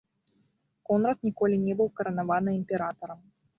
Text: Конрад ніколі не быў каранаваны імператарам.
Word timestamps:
Конрад 0.91 1.19
ніколі 1.29 1.61
не 1.67 1.77
быў 1.83 1.93
каранаваны 2.01 2.59
імператарам. 2.61 3.19